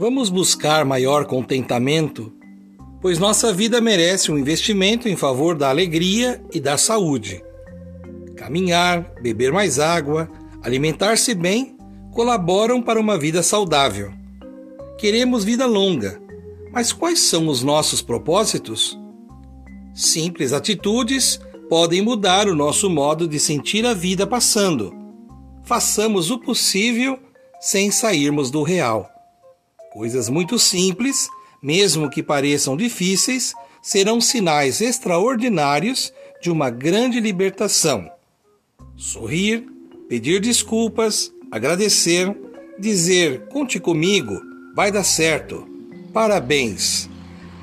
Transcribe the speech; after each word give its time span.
Vamos 0.00 0.30
buscar 0.30 0.82
maior 0.82 1.26
contentamento, 1.26 2.32
pois 3.02 3.18
nossa 3.18 3.52
vida 3.52 3.82
merece 3.82 4.32
um 4.32 4.38
investimento 4.38 5.06
em 5.10 5.14
favor 5.14 5.54
da 5.54 5.68
alegria 5.68 6.42
e 6.54 6.58
da 6.58 6.78
saúde. 6.78 7.44
Caminhar, 8.34 9.12
beber 9.20 9.52
mais 9.52 9.78
água, 9.78 10.26
alimentar-se 10.62 11.34
bem 11.34 11.76
colaboram 12.14 12.80
para 12.80 12.98
uma 12.98 13.18
vida 13.18 13.42
saudável. 13.42 14.10
Queremos 14.96 15.44
vida 15.44 15.66
longa, 15.66 16.18
mas 16.72 16.94
quais 16.94 17.20
são 17.20 17.46
os 17.46 17.62
nossos 17.62 18.00
propósitos? 18.00 18.98
Simples 19.94 20.54
atitudes 20.54 21.38
podem 21.68 22.00
mudar 22.00 22.48
o 22.48 22.56
nosso 22.56 22.88
modo 22.88 23.28
de 23.28 23.38
sentir 23.38 23.84
a 23.84 23.92
vida 23.92 24.26
passando. 24.26 24.94
Façamos 25.62 26.30
o 26.30 26.38
possível 26.38 27.18
sem 27.60 27.90
sairmos 27.90 28.50
do 28.50 28.62
real. 28.62 29.19
Coisas 29.92 30.28
muito 30.28 30.58
simples, 30.58 31.28
mesmo 31.60 32.08
que 32.08 32.22
pareçam 32.22 32.76
difíceis, 32.76 33.52
serão 33.82 34.20
sinais 34.20 34.80
extraordinários 34.80 36.12
de 36.40 36.50
uma 36.50 36.70
grande 36.70 37.18
libertação. 37.18 38.08
Sorrir, 38.96 39.66
pedir 40.08 40.40
desculpas, 40.40 41.32
agradecer, 41.50 42.34
dizer 42.78 43.48
conte 43.48 43.80
comigo, 43.80 44.40
vai 44.74 44.92
dar 44.92 45.04
certo, 45.04 45.66
parabéns. 46.12 47.08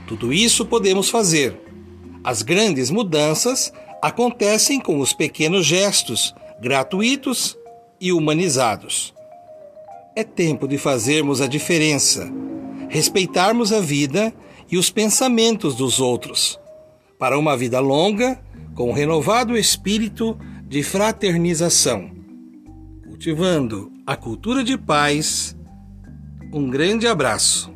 Tudo 0.05 0.33
isso 0.33 0.65
podemos 0.65 1.09
fazer. 1.09 1.57
As 2.23 2.41
grandes 2.41 2.89
mudanças 2.89 3.71
acontecem 4.01 4.79
com 4.79 4.99
os 4.99 5.13
pequenos 5.13 5.65
gestos, 5.65 6.35
gratuitos 6.61 7.57
e 8.01 8.11
humanizados. 8.11 9.16
É 10.17 10.23
tempo 10.23 10.67
de 10.67 10.79
fazermos 10.79 11.41
a 11.41 11.47
diferença, 11.47 12.27
respeitarmos 12.89 13.71
a 13.71 13.79
vida 13.79 14.33
e 14.67 14.75
os 14.75 14.89
pensamentos 14.89 15.75
dos 15.75 15.99
outros, 15.99 16.59
para 17.19 17.37
uma 17.37 17.55
vida 17.55 17.79
longa, 17.79 18.41
com 18.73 18.89
um 18.89 18.93
renovado 18.93 19.55
espírito 19.55 20.35
de 20.67 20.81
fraternização. 20.81 22.09
Cultivando 23.03 23.91
a 24.07 24.15
cultura 24.15 24.63
de 24.63 24.75
paz. 24.75 25.55
Um 26.51 26.67
grande 26.67 27.05
abraço. 27.05 27.71